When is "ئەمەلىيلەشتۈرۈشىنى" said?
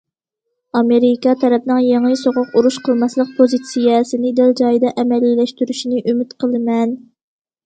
5.03-6.03